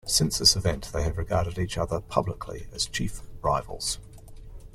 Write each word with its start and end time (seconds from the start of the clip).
Since 0.07 0.39
this 0.39 0.55
event, 0.55 0.89
they 0.93 1.03
have 1.03 1.19
regarded 1.19 1.59
each 1.59 1.77
other 1.77 1.99
publicly 2.01 2.65
as 2.73 2.87
chief 2.87 3.21
rivals. 3.43 3.99